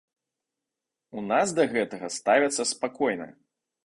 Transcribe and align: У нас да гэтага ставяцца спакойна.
У 1.19 1.23
нас 1.31 1.53
да 1.59 1.65
гэтага 1.73 2.09
ставяцца 2.15 2.65
спакойна. 2.71 3.29